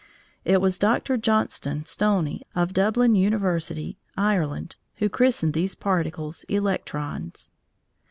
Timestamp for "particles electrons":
5.75-7.51